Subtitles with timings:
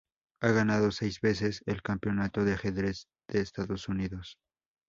[0.41, 4.39] Ha ganado seis veces el Campeonato de ajedrez de Estados Unidos.